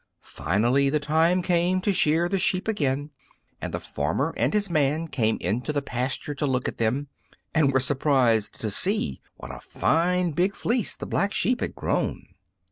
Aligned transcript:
Finally 0.23 0.89
the 0.89 0.99
time 0.99 1.43
came 1.43 1.79
to 1.79 1.93
shear 1.93 2.27
the 2.27 2.39
sheep 2.39 2.67
again, 2.67 3.11
and 3.61 3.71
the 3.71 3.79
farmer 3.79 4.33
and 4.35 4.55
his 4.55 4.67
man 4.67 5.07
came 5.07 5.37
into 5.41 5.71
the 5.71 5.79
pasture 5.79 6.33
to 6.33 6.47
look 6.47 6.67
at 6.67 6.79
them, 6.79 7.07
and 7.53 7.71
were 7.71 7.79
surprised 7.79 8.59
to 8.59 8.71
see 8.71 9.21
what 9.35 9.53
a 9.53 9.59
fine, 9.59 10.31
big 10.31 10.55
fleece 10.55 10.95
the 10.95 11.05
Black 11.05 11.31
Sheep 11.35 11.61
had 11.61 11.75
grown. 11.75 12.25